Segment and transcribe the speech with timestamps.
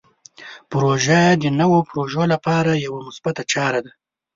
[0.71, 3.91] پروژه د نوو پروژو لپاره یوه مثبته چاره ده.